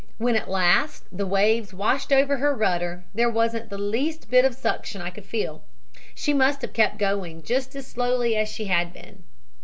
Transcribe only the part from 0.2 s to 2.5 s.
at last the waves washed over